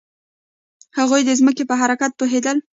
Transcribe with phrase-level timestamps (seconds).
[0.97, 2.57] هغوی د ځمکې په حرکت پوهیدل.